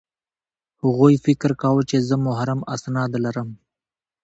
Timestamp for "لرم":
3.25-3.49